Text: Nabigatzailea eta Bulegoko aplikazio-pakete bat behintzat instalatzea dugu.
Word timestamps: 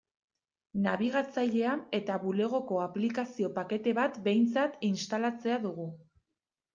Nabigatzailea 0.85 1.73
eta 1.97 2.15
Bulegoko 2.23 2.79
aplikazio-pakete 2.85 3.93
bat 3.99 4.17
behintzat 4.29 4.81
instalatzea 4.89 5.61
dugu. 5.67 5.87